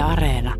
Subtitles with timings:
[0.00, 0.54] Areena.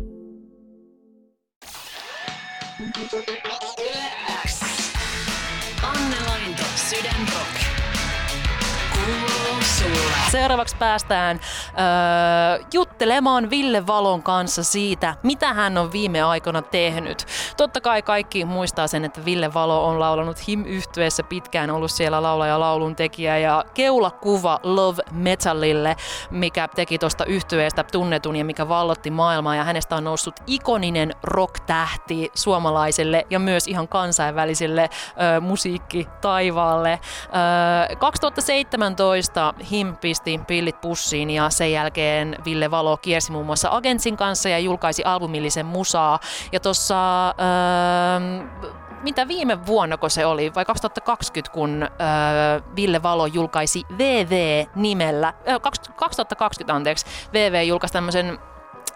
[5.83, 7.55] Anne Lainto, Sydän Rock.
[8.93, 9.40] Kuuluu
[10.31, 17.25] Seuraavaksi päästään öö, juttelemaan Ville Valon kanssa siitä, mitä hän on viime aikoina tehnyt.
[17.57, 22.23] Totta kai kaikki muistaa sen, että Ville Valo on laulanut him yhtyeessä pitkään, ollut siellä
[22.23, 25.95] laulaja laulun tekijä ja keulakuva Love Metalille,
[26.31, 32.31] mikä teki tuosta yhtyeestä tunnetun ja mikä vallotti maailmaa ja hänestä on noussut ikoninen rock-tähti
[32.33, 34.89] suomalaiselle ja myös ihan kansainväliselle
[35.37, 36.99] ö, musiikkitaivaalle.
[37.91, 44.17] Ö, 2017 Him pisti pillit pussiin ja sen jälkeen Ville Valo kiersi muun muassa Agentsin
[44.17, 46.19] kanssa ja julkaisi albumillisen musaa.
[46.51, 48.47] Ja tuossa öö,
[49.03, 51.89] mitä viime vuonna, kun se oli, vai 2020, kun öö,
[52.75, 55.59] Ville Valo julkaisi VV-nimellä, öö,
[55.95, 58.39] 2020 anteeksi, VV julkaisi tämmöisen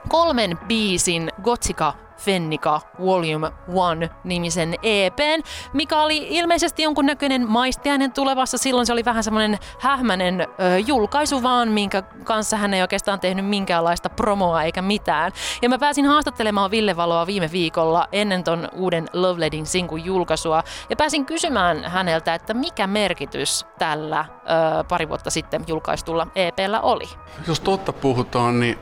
[0.10, 5.42] kolmen biisin Gotsika Fennika Volume 1 nimisen EPn,
[5.74, 8.58] mikä oli ilmeisesti jonkunnäköinen maistiainen tulevassa.
[8.58, 10.46] Silloin se oli vähän semmoinen hähmäinen ö,
[10.88, 15.32] julkaisu vaan, minkä kanssa hän ei oikeastaan tehnyt minkäänlaista promoa eikä mitään.
[15.62, 20.64] Ja mä pääsin haastattelemaan Ville Valoa viime viikolla ennen ton uuden Love Leading sinkun julkaisua
[20.90, 27.10] ja pääsin kysymään häneltä, että mikä merkitys tällä ö, pari vuotta sitten julkaistulla EPllä oli.
[27.48, 28.80] Jos totta puhutaan, niin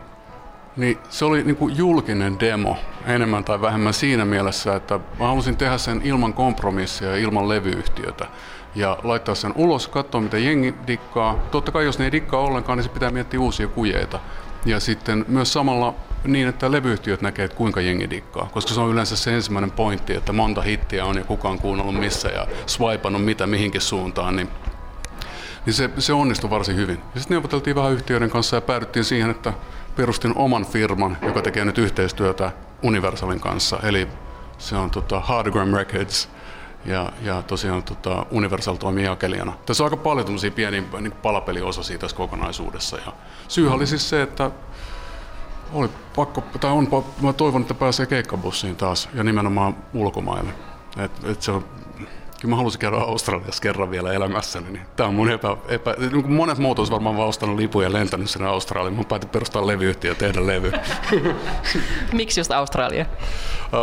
[0.78, 5.58] niin se oli niin kuin julkinen demo enemmän tai vähemmän siinä mielessä, että mä halusin
[5.58, 8.28] tehdä sen ilman kompromissia ja ilman levyyhtiötä
[8.76, 11.40] ja laittaa sen ulos, katsoa mitä jengi dikkaa.
[11.52, 14.20] Totta kai jos ne ei dikkaa ollenkaan, niin se pitää miettiä uusia kujeita.
[14.66, 18.92] Ja sitten myös samalla niin, että levyyhtiöt näkee, että kuinka jengi dikkaa, koska se on
[18.92, 23.48] yleensä se ensimmäinen pointti, että monta hittiä on ja kukaan kuunnellut missä ja swipannut mitä
[23.48, 24.50] mihinkin suuntaan, niin
[25.66, 27.00] niin se, se onnistui varsin hyvin.
[27.14, 29.54] Ja sitten neuvoteltiin vähän yhtiöiden kanssa ja päädyttiin siihen, että
[29.96, 33.80] perustin oman firman, joka tekee nyt yhteistyötä Universalin kanssa.
[33.84, 34.08] Eli
[34.58, 36.30] se on tota, Hardgram Records
[36.86, 39.54] ja, ja tosiaan tota, Universal toimii jakelijana.
[39.66, 42.98] Tässä on aika paljon tämmöisiä pieniä niin palapeliosasia tässä kokonaisuudessa.
[42.98, 43.14] Ja
[43.48, 44.52] syy oli siis se, että
[45.74, 46.88] oli pakko, tai on,
[47.22, 50.54] mä toivon, että pääsee keikkabussiin taas ja nimenomaan ulkomaille.
[50.98, 51.66] Et, et se on
[52.44, 54.72] kyllä mä halusin käydä Australiassa kerran vielä elämässäni.
[54.72, 57.88] Niin tämä on mun epä, epä niin kuin monet muut olisivat varmaan vaan ostanut lipuja
[57.88, 58.94] ja lentänyt sinne Australiaan.
[58.94, 60.72] Mun päätin perustaa levyyhtiö ja tehdä levy.
[62.14, 63.06] Miksi just Australia?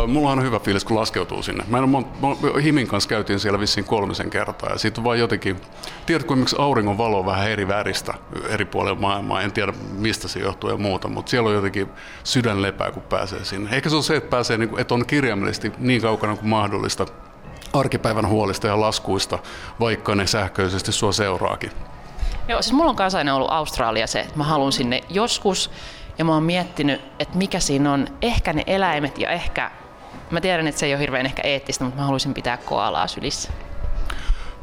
[0.07, 1.63] Mulla on hyvä fiilis, kun laskeutuu sinne.
[1.67, 5.19] Mä en, mä, mä, Himin kanssa käytiin siellä vissiin kolmisen kertaa ja siitä on vaan
[5.19, 5.57] jotenkin,
[6.05, 8.13] tiedätkö miksi auringon valo on vähän eri väristä
[8.49, 11.87] eri puolilla maailmaa, en tiedä mistä se johtuu ja muuta, mutta siellä on jotenkin
[12.23, 13.75] sydän lepää, kun pääsee sinne.
[13.75, 17.05] Ehkä se on se, että pääsee, niin kuin, että on kirjaimellisesti niin kaukana kuin mahdollista
[17.73, 19.39] arkipäivän huolista ja laskuista,
[19.79, 21.71] vaikka ne sähköisesti sua seuraakin.
[22.47, 25.71] Joo, siis mulla on kanssa aina ollut Australia se, että mä haluan sinne joskus,
[26.17, 29.71] ja mä oon miettinyt, että mikä siinä on, ehkä ne eläimet ja ehkä,
[30.31, 33.51] mä tiedän, että se ei ole hirveän ehkä eettistä, mutta mä haluaisin pitää koalaa sylissä.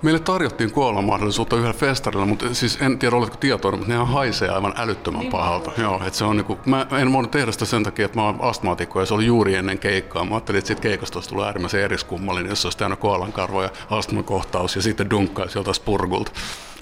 [0.02, 0.72] Meille tarjottiin
[1.02, 5.30] mahdollisuutta yhdellä festarilla, mutta siis en tiedä oletko tietoinen, mutta ne haisee aivan älyttömän niin
[5.30, 5.72] pahalta.
[5.78, 8.38] Joo, että se on niinku, mä en voinut tehdä sitä sen takia, että mä oon
[8.40, 10.24] astmaatikko ja se oli juuri ennen keikkaa.
[10.24, 14.82] Mä ajattelin, että siitä keikasta olisi tullut äärimmäisen eriskummallinen, jos olisi täynnä koalankarvoja, astmakohtaus ja
[14.82, 16.32] sitten dunkkaisi joltain spurgulta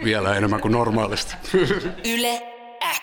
[0.05, 1.35] vielä enemmän kuin normaalisti.
[2.05, 2.43] Yle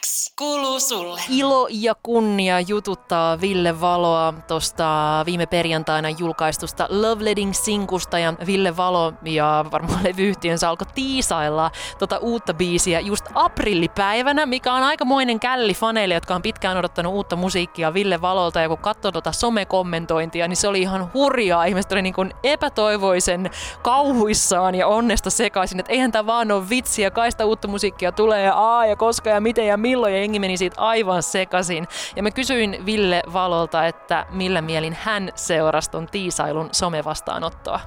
[0.01, 1.21] X kuuluu sulle.
[1.29, 8.77] Ilo ja kunnia jututtaa Ville Valoa tuosta viime perjantaina julkaistusta Love Leading Sinkusta ja Ville
[8.77, 15.73] Valo ja varmaan levyyhtiönsä alkoi tiisailla tota uutta biisiä just aprillipäivänä, mikä on aikamoinen källi
[15.73, 20.57] faneille, jotka on pitkään odottanut uutta musiikkia Ville Valolta ja kun katsoi tota somekommentointia, niin
[20.57, 21.65] se oli ihan hurjaa.
[21.65, 23.49] Ihmiset oli niin kuin epätoivoisen
[23.81, 28.85] kauhuissaan ja onnesta sekaisin, että eihän tämä vaan ole vitsiä, kaista uutta musiikkia tulee aa
[28.85, 31.87] ja koska ja miten ja milloin ja jengi meni siitä aivan sekasin.
[32.15, 37.79] Ja mä kysyin Ville Valolta, että millä mielin hän seurasi ton tiisailun somevastaanottoa.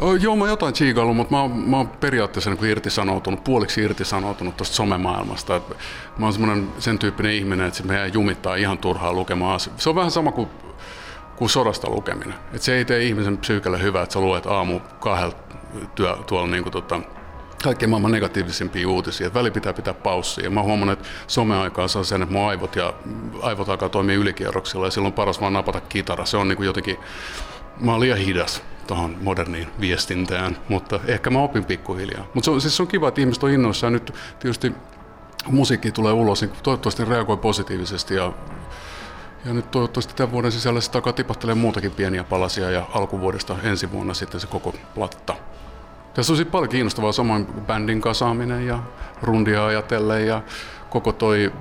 [0.00, 4.74] Oh, joo, mä jotain tsiikaillut, mutta mä mä oon periaatteessa niin irtisanoutunut, puoliksi irtisanoutunut tuosta
[4.74, 5.56] somemaailmasta.
[5.56, 5.62] Et
[6.18, 9.82] mä oon sen tyyppinen ihminen, että me jää jumittaa ihan turhaa lukemaan asioita.
[9.82, 10.48] Se on vähän sama kuin,
[11.36, 12.34] kuin sodasta lukeminen.
[12.52, 15.36] Et se ei tee ihmisen psyykelle hyvää, että sä luet aamu kahdelta
[15.94, 17.00] työ, tuolla niin kuin, tota,
[17.64, 19.26] kaikkein maailman negatiivisimpia uutisia.
[19.26, 20.50] Että väli pitää pitää paussia.
[20.50, 22.94] Mä huomannut, että someaikaa saa sen, että mun aivot ja
[23.42, 26.24] aivot alkaa toimia ylikierroksilla ja silloin paras vaan napata kitara.
[26.24, 26.96] Se on niin kuin jotenkin,
[27.80, 32.26] mä oon liian hidas tuohon moderniin viestintään, mutta ehkä mä opin pikkuhiljaa.
[32.34, 33.92] Mutta se on, siis on kiva, että ihmiset on innoissaan.
[33.92, 34.72] Nyt tietysti
[35.46, 38.32] musiikki tulee ulos, niin toivottavasti reagoi positiivisesti ja
[39.44, 43.92] ja nyt toivottavasti tämän vuoden sisällä se takaa tipahtelee muutakin pieniä palasia ja alkuvuodesta ensi
[43.92, 45.36] vuonna sitten se koko platta.
[46.14, 48.78] Tässä on paljon kiinnostavaa samoin bändin kasaaminen ja
[49.22, 50.42] rundia ajatellen ja
[50.90, 51.52] koko toi,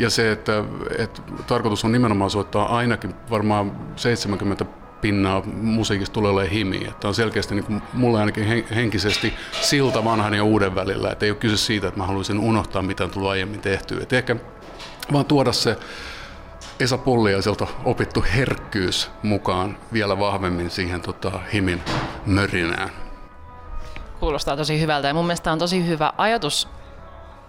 [0.00, 0.64] ja se, että,
[0.98, 4.64] että tarkoitus on nimenomaan soittaa ainakin varmaan 70
[5.00, 6.78] pinnaa musiikista tulee olemaan himi.
[6.78, 11.10] Tämä on selkeästi niin kuin mulle ainakin henkisesti silta vanhan ja uuden välillä.
[11.10, 14.02] Että ei ole kyse siitä, että mä haluaisin unohtaa, mitä on tullut aiemmin tehtyä.
[14.02, 14.36] Että ehkä
[15.12, 15.76] vaan tuoda se
[16.80, 21.82] Esa Pulliaiselta opittu herkkyys mukaan vielä vahvemmin siihen tota, himin
[22.26, 23.01] mörinään.
[24.22, 26.68] Kuulostaa tosi hyvältä ja mun mielestä on tosi hyvä ajatus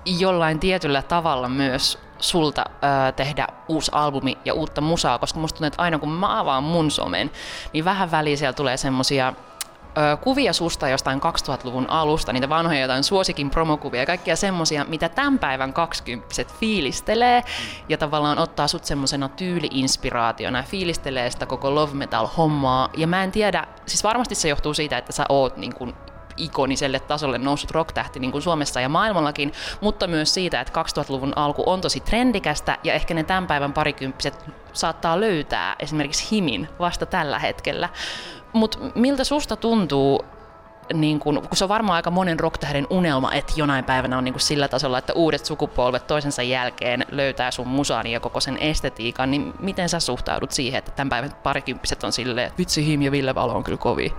[0.05, 5.67] jollain tietyllä tavalla myös sulta ö, tehdä uusi albumi ja uutta musaa, koska musta tuntuu,
[5.67, 7.31] että aina kun mä avaan mun somen,
[7.73, 9.33] niin vähän väliä siellä tulee semmosia
[10.21, 15.39] kuvia susta jostain 2000-luvun alusta, niitä vanhoja jotain suosikin promokuvia ja kaikkia semmosia, mitä tämän
[15.39, 17.43] päivän kaksikymppiset fiilistelee
[17.89, 22.89] ja tavallaan ottaa sut semmosena tyyliinspiraationa ja fiilistelee sitä koko love metal hommaa.
[22.97, 25.93] Ja mä en tiedä, siis varmasti se johtuu siitä, että sä oot niin kun
[26.37, 31.63] ikoniselle tasolle noussut rocktähti niin kuin Suomessa ja maailmallakin, mutta myös siitä, että 2000-luvun alku
[31.65, 37.39] on tosi trendikästä ja ehkä ne tämän päivän parikymppiset saattaa löytää esimerkiksi himin vasta tällä
[37.39, 37.89] hetkellä.
[38.53, 40.25] Mutta miltä susta tuntuu,
[40.93, 44.39] niin kun, kun se on varmaan aika monen rocktähden unelma, että jonain päivänä on niin
[44.39, 49.53] sillä tasolla, että uudet sukupolvet toisensa jälkeen löytää sun musani ja koko sen estetiikan, niin
[49.59, 53.35] miten sä suhtaudut siihen, että tämän päivän parikymppiset on silleen, että vitsi Him ja Ville
[53.35, 54.11] Valo on kyllä kovin?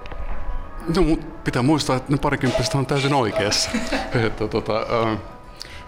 [0.97, 3.71] No, pitää muistaa, että ne parikymppiset on täysin oikeassa.
[4.27, 5.19] että, tota, äh,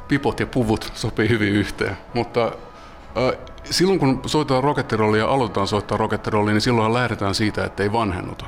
[0.08, 1.96] pipot ja puvut sopii hyvin yhteen.
[2.14, 7.82] Mutta äh, silloin kun soitetaan rokettirollia ja aloitetaan soittaa rokettirollia, niin silloin lähdetään siitä, että
[7.82, 8.46] ei vanhennuta.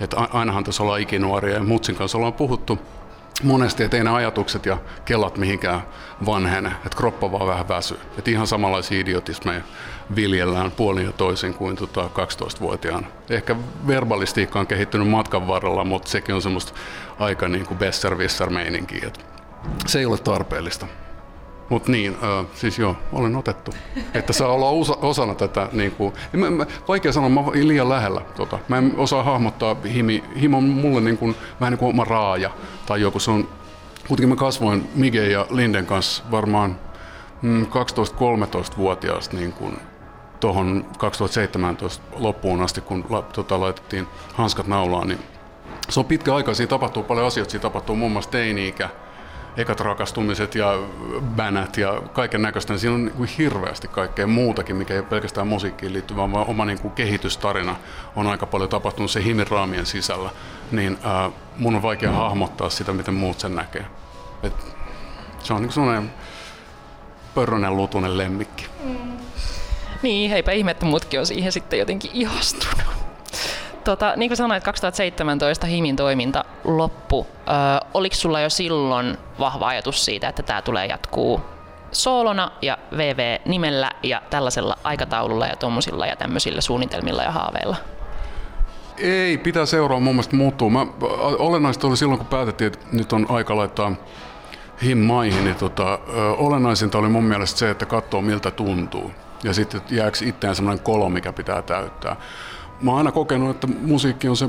[0.00, 2.78] Että ainahan tässä ollaan ikinuoria ja Mutsin kanssa ollaan puhuttu
[3.42, 5.82] monesti, että ei ne ajatukset ja kellat mihinkään
[6.26, 7.98] vanhene, että kroppa vaan vähän väsyy.
[8.18, 9.62] Että ihan samanlaisia idiotismeja
[10.16, 13.06] viljellään puolin ja toisin kuin tota 12-vuotiaana.
[13.30, 13.56] Ehkä
[13.86, 16.72] verbalistiikka on kehittynyt matkan varrella, mutta sekin on semmoista
[17.18, 18.16] aika niin kuin besser
[18.50, 19.10] meininkiä
[19.86, 20.86] se ei ole tarpeellista.
[21.68, 23.74] Mutta niin, äh, siis joo, olen otettu.
[24.14, 27.88] Että saa olla osa, osana tätä, niin kuin, mä, mä, vaikea sanoa, mä olen liian
[27.88, 28.20] lähellä.
[28.36, 28.58] Tota.
[28.68, 32.50] Mä en osaa hahmottaa, himi, himo on mulle niin kuin, vähän niin kuin oma raaja
[32.86, 33.18] tai joku.
[33.18, 33.48] Se on,
[34.08, 36.78] kuitenkin mä kasvoin Mige ja Linden kanssa varmaan
[37.42, 39.78] mm, 12-13-vuotiaasta niin kuin,
[40.40, 45.18] tuohon 2017 loppuun asti, kun la, tota, laitettiin hanskat naulaan, niin
[45.88, 48.88] se on pitkä aika, siinä tapahtuu paljon asioita, siinä tapahtuu muun muassa teini-ikä,
[49.56, 50.78] ekat rakastumiset ja
[51.20, 55.08] bänät ja kaiken näköistä, niin siinä on niin kuin hirveästi kaikkea muutakin, mikä ei ole
[55.08, 57.76] pelkästään musiikkiin liittyvä, vaan oma niin kuin kehitystarina
[58.16, 60.30] on aika paljon tapahtunut se himin raamien sisällä,
[60.70, 63.86] niin ää, mun on vaikea hahmottaa sitä, miten muut sen näkee.
[64.42, 64.54] Et
[65.42, 66.10] se on niin sellainen
[67.34, 68.66] pörrönen lutunen lemmikki.
[68.84, 69.12] Mm.
[70.02, 72.91] Niin, eipä ihme, että muutkin on siihen sitten jotenkin ihastunut.
[73.84, 77.26] Tota, niin kuin sanoit, 2017 Himin toiminta loppu.
[77.48, 77.52] Ö,
[77.94, 81.40] oliko sulla jo silloin vahva ajatus siitä, että tämä tulee jatkuu
[81.92, 87.76] soolona ja VV-nimellä ja tällaisella aikataululla ja tuommoisilla ja tämmöisillä suunnitelmilla ja haaveilla?
[88.98, 90.70] Ei, pitää seuraa mun mielestä muuttuu.
[90.70, 90.86] Mä,
[91.38, 93.92] olennaista oli silloin, kun päätettiin, että nyt on aika laittaa
[94.82, 95.98] him maihin, niin tota,
[96.38, 99.10] olennaisinta oli mun mielestä se, että katsoo miltä tuntuu.
[99.44, 102.16] Ja sitten jääkö itseään semmoinen kolo, mikä pitää täyttää
[102.82, 104.48] mä oon aina kokenut, että musiikki on se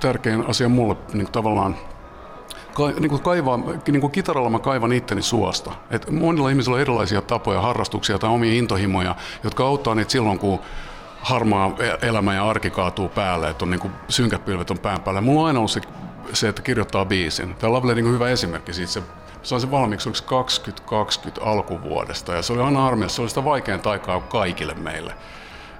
[0.00, 1.76] tärkein asia mulle niin tavallaan
[2.74, 5.72] ka, niin kuin kaivaa, niin kuin kitaralla mä kaivan itteni suosta.
[5.90, 9.14] Et monilla ihmisillä on erilaisia tapoja, harrastuksia tai omia intohimoja,
[9.44, 10.58] jotka auttaa niitä silloin, kun
[11.20, 15.20] harmaa elämä ja arki kaatuu päälle, että on niin kuin synkät pilvet on pään päällä.
[15.20, 15.80] Mulla on aina ollut se,
[16.32, 17.54] se että kirjoittaa biisin.
[17.54, 18.92] Tämä Love on hyvä esimerkki siitä.
[18.92, 19.02] Se
[19.42, 23.16] sain sen valmiiksi 2020 alkuvuodesta ja se oli aina armiassa.
[23.16, 25.14] Se oli sitä vaikein taikaa kaikille meille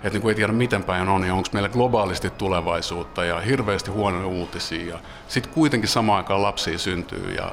[0.07, 3.91] että niin kuin ei tiedä miten päin on ja onko meillä globaalisti tulevaisuutta ja hirveästi
[3.91, 4.87] huonoja uutisia.
[4.87, 4.99] Ja
[5.29, 7.53] sitten kuitenkin samaan aikaan lapsia syntyy ja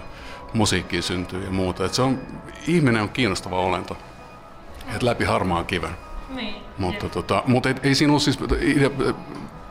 [0.53, 1.85] musiikkia syntyy ja muuta.
[1.85, 2.19] Et se on,
[2.67, 3.97] ihminen on kiinnostava olento,
[4.93, 5.97] että läpi harmaan kiven.
[6.29, 6.55] Niin.
[6.77, 8.39] Mutta, tota, mutta ei, ei siinä ole siis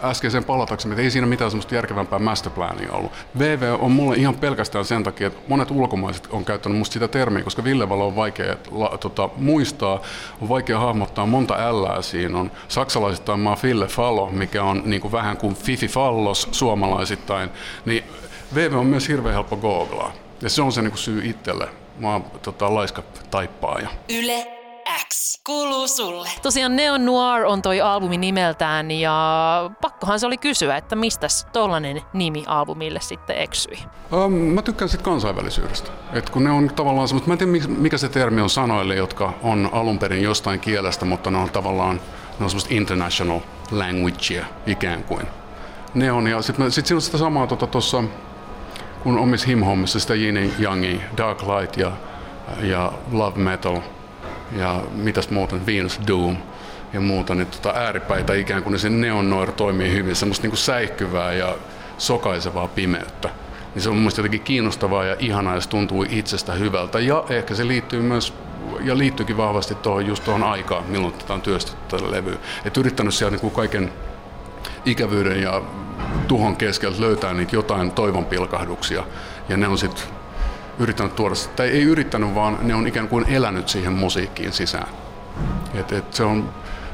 [0.05, 3.13] äskeiseen palataksemme, että ei siinä mitään semmoista järkevämpää masterplania ollut.
[3.39, 7.43] VV on mulle ihan pelkästään sen takia, että monet ulkomaiset on käyttänyt musta sitä termiä,
[7.43, 10.01] koska Villevalo on vaikea la, tota, muistaa,
[10.41, 12.51] on vaikea hahmottaa monta ällää siinä on.
[12.69, 17.51] Saksalaisittain mä Fille Fallo, mikä on niin kuin vähän kuin Fifi Fallos suomalaisittain,
[17.85, 18.05] niin
[18.55, 20.13] VV on myös hirveän helppo googlaa.
[20.43, 21.69] Ja se on se niin kuin syy itselle.
[21.99, 23.89] Mä oon tota, laiska taippaaja.
[24.09, 24.52] Yle
[25.09, 26.29] X kuuluu sulle.
[26.43, 32.03] Tosiaan Neon Noir on toi albumi nimeltään ja pakkohan se oli kysyä, että mistä tollanen
[32.13, 33.79] nimi albumille sitten eksyi?
[34.13, 35.91] Um, mä tykkään sitten kansainvälisyydestä.
[36.13, 39.33] Et kun ne on tavallaan semmoista, mä en tiedä mikä se termi on sanoille, jotka
[39.43, 41.97] on alun perin jostain kielestä, mutta ne on tavallaan
[42.39, 45.27] ne on semmoista international languagea ikään kuin.
[45.95, 48.09] Ne on, ja sitten sit siinä on sitä samaa tuossa, tota,
[49.03, 51.93] kun omissa him-hommissa sitä Yin Yangi, Dark Light ja
[52.63, 53.81] ja Love Metal
[54.57, 56.37] ja mitäs muuta, Venus Doom
[56.93, 61.33] ja muuta, niin tota ääripäitä ikään kuin se Neon Noir toimii hyvin, semmoista niin säihkyvää
[61.33, 61.57] ja
[61.99, 63.31] sokaisevaa pimeyttä.
[63.75, 67.01] Niin se on mun jotenkin kiinnostavaa ja ihanaa ja se tuntuu itsestä hyvältä.
[67.01, 68.35] Ja ehkä se liittyy myös
[68.81, 72.37] ja liittyykin vahvasti tuohon just tuohon aikaan, milloin tätä on työstetty tätä levyä.
[72.65, 73.93] Et yrittänyt siellä niin kuin kaiken
[74.85, 75.63] ikävyyden ja
[76.29, 79.05] tuhon keskeltä löytää niitä jotain toivon pilkahduksia.
[79.49, 80.22] Ja ne on sitten
[80.79, 84.89] yrittänyt tuoda, tai ei yrittänyt, vaan ne on ikään kuin elänyt siihen musiikkiin sisään.
[85.75, 86.49] Et, et se on,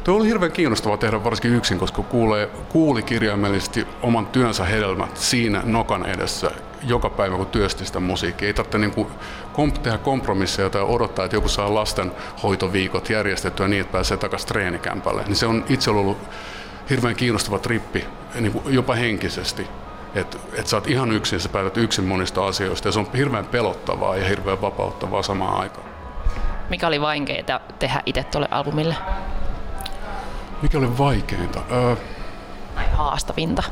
[0.04, 5.62] Tuo oli hirveän kiinnostavaa tehdä varsinkin yksin, koska kuulee, kuuli kirjaimellisesti oman työnsä hedelmät siinä
[5.64, 6.50] nokan edessä
[6.82, 8.46] joka päivä, kun työsti sitä musiikkia.
[8.46, 9.08] Ei tarvitse niin kuin
[9.52, 15.22] komp- tehdä kompromisseja tai odottaa, että joku saa lastenhoitoviikot järjestettyä niin, että pääsee takaisin treenikämpälle.
[15.24, 16.18] Niin se on itse ollut
[16.90, 18.04] hirveän kiinnostava trippi,
[18.40, 19.66] niin kuin jopa henkisesti.
[20.14, 23.46] Että et sä oot ihan yksin, sä päätät yksin monista asioista ja se on hirveän
[23.46, 25.88] pelottavaa ja hirveän vapauttavaa samaan aikaan.
[26.70, 28.94] Mikä oli vaikeinta tehdä itse tuolle albumille?
[30.62, 31.60] Mikä oli vaikeinta?
[31.72, 31.96] Öö,
[32.92, 33.62] haastavinta?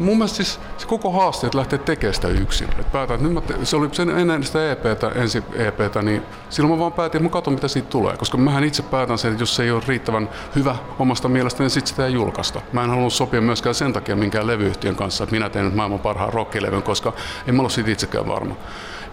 [0.00, 2.68] Mun mielestä siis se koko haaste, että lähtee tekemään sitä yksin.
[2.78, 6.22] Et päätän, että nyt mä te, se oli sen ennen sitä EPtä, ensi EPtä, niin
[6.50, 8.16] silloin mä vaan päätin, että mä katson mitä siitä tulee.
[8.16, 11.70] Koska mähän itse päätän sen, että jos se ei ole riittävän hyvä omasta mielestäni, niin
[11.70, 12.60] sitten sitä ei julkaista.
[12.72, 15.98] Mä en halunnut sopia myöskään sen takia minkään levyyhtiön kanssa, että minä teen nyt maailman
[15.98, 17.12] parhaan rockilevyn, koska
[17.46, 18.54] en mä ollut siitä itsekään varma.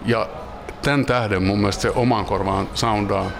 [0.06, 0.28] Ja
[0.82, 3.30] tämän tähden mun mielestä se oman korvaan soundaa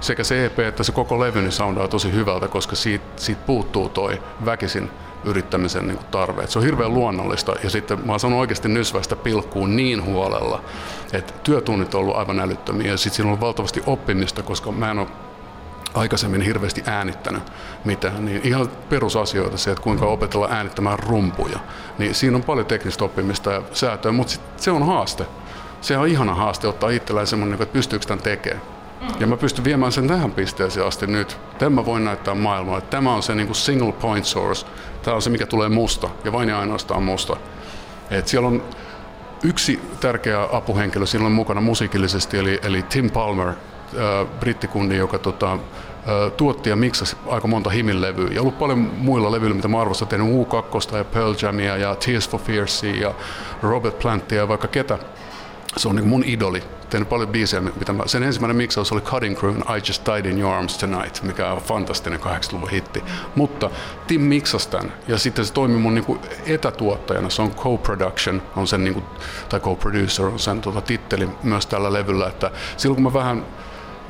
[0.00, 3.88] sekä se EP että se koko levy niin soundaa tosi hyvältä, koska siitä, siitä puuttuu
[3.88, 4.90] toi väkisin
[5.24, 6.42] yrittämisen niin kuin tarve.
[6.42, 10.64] Et se on hirveän luonnollista ja sitten mä oon oikeasti nysväistä pilkkuun niin huolella,
[11.12, 14.98] että työtunnit on ollut aivan älyttömiä ja sitten siinä on valtavasti oppimista, koska mä en
[14.98, 15.08] ole
[15.94, 17.42] aikaisemmin hirveästi äänittänyt
[17.84, 21.58] mitään, niin ihan perusasioita se, että kuinka opetella äänittämään rumpuja,
[21.98, 25.26] niin siinä on paljon teknistä oppimista ja säätöä, mutta se on haaste.
[25.80, 28.77] Se on ihana haaste ottaa itselleen semmoinen, että pystyykö tämän tekemään.
[29.20, 31.38] Ja mä pystyn viemään sen tähän pisteeseen asti nyt.
[31.58, 32.80] Tämä mä voin näyttää maailmalle.
[32.80, 34.66] Tämä on se niin kuin single point source.
[35.02, 37.36] Tämä on se, mikä tulee musta ja vain ja ainoastaan musta.
[38.10, 38.62] Et siellä on
[39.42, 43.54] yksi tärkeä apuhenkilö silloin mukana musiikillisesti, eli, eli Tim Palmer, äh,
[44.40, 45.58] brittikundi, joka tota,
[46.36, 48.28] tuotti ja miksasi aika monta himin levyä.
[48.30, 52.28] Ja ollut paljon muilla levyillä, mitä mä arvostan, tehnyt U2 ja Pearl Jamia ja Tears
[52.28, 53.14] for Fearsia ja
[53.62, 54.98] Robert Plantia ja vaikka ketä.
[55.76, 59.38] Se on niin mun idoli tehnyt paljon biisejä, mitä mä, sen ensimmäinen miksaus oli Cutting
[59.38, 63.04] Crew I Just Died in Your Arms Tonight, mikä on fantastinen 80-luvun hitti.
[63.34, 63.70] Mutta
[64.06, 68.84] Tim miksasi tämän ja sitten se toimi mun niinku etätuottajana, se on co-production, on sen
[68.84, 69.02] niinku,
[69.48, 73.44] tai co-producer on sen tota, titteli myös tällä levyllä, että silloin kun mä vähän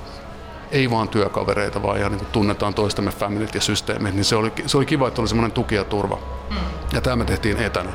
[0.72, 4.54] ei vaan työkavereita, vaan ihan niin kuin tunnetaan toistemme familit ja systeemit, niin se oli,
[4.66, 6.20] se oli kiva, että oli semmoinen tuki ja turva.
[6.50, 6.58] Mm.
[6.94, 7.90] Ja tämä me tehtiin etänä.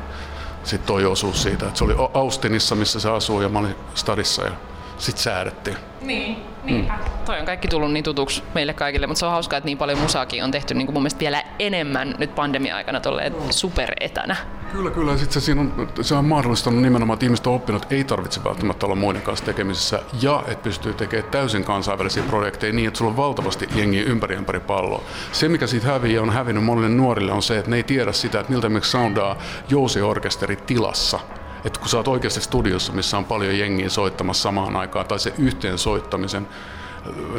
[0.63, 4.43] Sitten toi osuus siitä, että se oli Austinissa, missä se asuu, ja mä olin stadissa,
[4.43, 4.51] ja
[4.97, 5.77] sitten säädettiin.
[6.01, 6.85] Niin, niin.
[6.85, 6.91] Mm.
[7.25, 9.99] Toi on kaikki tullut niin tutuksi meille kaikille, mutta se on hauskaa, että niin paljon
[9.99, 14.35] musaakin on tehty niin kuin mun mielestä vielä enemmän nyt pandemia-aikana tolleen superetänä.
[14.71, 15.17] Kyllä, kyllä.
[15.17, 18.43] Sitten se, siinä on, se on mahdollistanut nimenomaan, että ihmiset on oppinut, että ei tarvitse
[18.43, 23.11] välttämättä olla muiden kanssa tekemisissä ja että pystyy tekemään täysin kansainvälisiä projekteja niin, että sulla
[23.11, 25.03] on valtavasti jengiä ympäri ympäri palloa.
[25.31, 28.39] Se, mikä siitä häviää on hävinnyt monille nuorille, on se, että ne ei tiedä sitä,
[28.39, 29.37] että miltä esimerkiksi soundaa
[29.69, 31.19] jousiorkesteri tilassa
[31.65, 35.33] että kun sä oot oikeasti studiossa, missä on paljon jengiä soittamassa samaan aikaan, tai se
[35.37, 36.47] yhteen soittamisen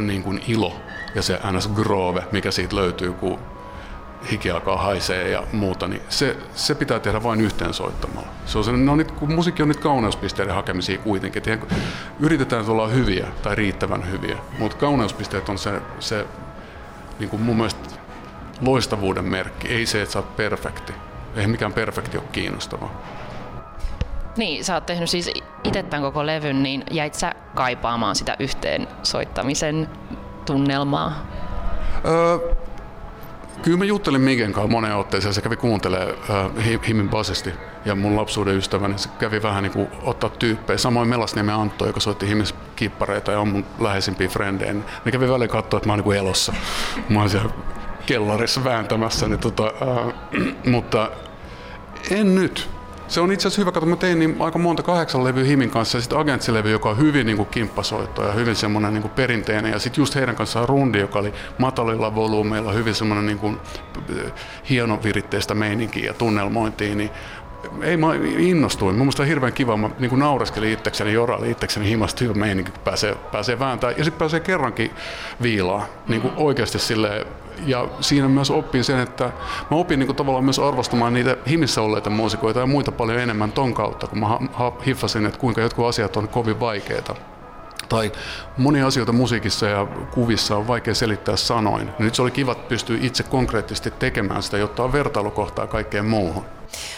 [0.01, 0.77] niin kuin ilo
[1.15, 1.69] ja se ns.
[1.69, 3.39] grove, mikä siitä löytyy, kun
[4.31, 8.29] hiki alkaa haisee ja muuta, niin se, se pitää tehdä vain yhteen soittamalla.
[8.47, 11.67] Se on se, no nyt, kun musiikki on nyt kauneuspisteiden hakemisia kuitenkin, että
[12.21, 16.27] yritetään olla hyviä tai riittävän hyviä, mutta kauneuspisteet on se, se
[17.19, 17.91] niin kuin mun mielestä
[18.61, 20.93] loistavuuden merkki, ei se, että sä oot perfekti.
[21.37, 23.03] Ei mikään perfekti ole kiinnostavaa.
[24.37, 25.31] Niin, sä oot tehnyt siis
[25.65, 29.89] itse tämän koko levyn, niin jäit sä kaipaamaan sitä yhteen soittamisen
[30.47, 31.27] tunnelmaa?
[32.05, 32.39] Öö,
[33.63, 37.51] kyllä mä juttelin Miken kanssa moneen otteeseen, se kävi kuuntelemaan äh, Himin basisti
[37.85, 40.79] ja mun lapsuuden ystäväni, se kävi vähän niin kuin ottaa tyyppejä.
[40.79, 45.31] Samoin Melasniemen Antto, joka soitti Himis kippareita ja on mun läheisimpiä frendejä, niin ne kävi
[45.31, 46.53] väliin katsoa, että mä oon niin elossa.
[47.09, 47.51] Mä oon siellä
[48.07, 50.15] kellarissa vääntämässä, niin tota, äh,
[50.73, 51.11] mutta
[52.11, 52.74] en nyt
[53.09, 55.99] se on itse asiassa hyvä, kun mä tein niin aika monta kahdeksan levyä Himin kanssa
[55.99, 59.73] ja sitten Agentsilevy, joka on hyvin niin kimppasoitto ja hyvin semmoinen niin kuin perinteinen.
[59.73, 63.59] Ja sitten just heidän kanssaan Rundi, joka oli matalilla volyymeilla, hyvin semmoinen niin kuin,
[64.71, 67.11] hieno viritteistä meininkiä ja tunnelmointia, niin
[67.83, 68.07] ei mä
[68.39, 68.97] innostuin.
[68.97, 69.77] Mun on hirveän kiva.
[69.77, 73.99] Mä niin naureskelin itsekseni, joraili itsekseni himasta hyvä meininki, kun pääsee, pääsee vääntämään.
[73.99, 74.91] Ja sitten pääsee kerrankin
[75.43, 75.87] viilaa.
[76.09, 77.27] Niin oikeasti silleen,
[77.67, 79.25] ja siinä myös oppin sen, että
[79.71, 83.53] mä opin niin kuin tavallaan myös arvostamaan niitä himissä olleita muusikoita ja muita paljon enemmän
[83.53, 84.39] ton kautta, kun mä
[84.87, 87.15] hiffasin, että kuinka jotkut asiat on kovin vaikeita
[87.89, 88.13] tai
[88.57, 91.91] monia asioita musiikissa ja kuvissa on vaikea selittää sanoin.
[91.99, 96.45] Nyt se oli kiva pystyä itse konkreettisesti tekemään sitä, jotta on vertailukohtaa kaikkeen muuhun.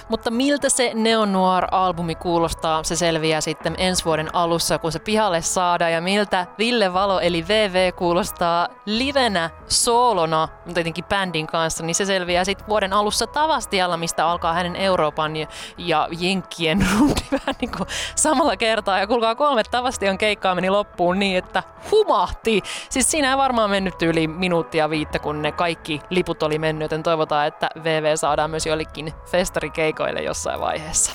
[0.09, 5.43] Mutta miltä se Neo Noir-albumi kuulostaa, se selviää sitten ensi vuoden alussa, kun se pihalle
[5.43, 5.93] saadaan.
[5.93, 12.05] Ja miltä Ville Valo eli VV kuulostaa livenä, soolona, mutta tietenkin bändin kanssa, niin se
[12.05, 15.47] selviää sitten vuoden alussa Tavastialla, mistä alkaa hänen Euroopan ja,
[15.79, 18.99] ja Jenkkien rundi vähän niin kuin samalla kertaa.
[18.99, 22.63] Ja kuulkaa kolme Tavastion keikkaa meni loppuun niin, että humahti.
[22.91, 27.03] Siis siinä ei varmaan mennyt yli minuuttia viittä, kun ne kaikki liput oli mennyt, joten
[27.03, 31.13] toivotaan, että VV saadaan myös joillekin festari keikoille jossain vaiheessa.